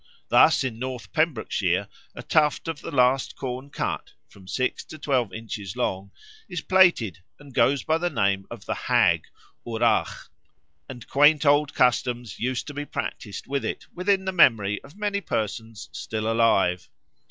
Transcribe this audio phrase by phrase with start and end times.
[0.29, 5.31] Thus in North Pembrokeshire a tuft of the last corn cut, from six to twelve
[5.31, 6.09] inches long,
[6.49, 9.27] is plaited and goes by the name of the Hag
[9.63, 10.29] (wrach);
[10.89, 15.21] and quaint old customs used to be practised with it within the memory of many
[15.21, 16.89] persons still alive.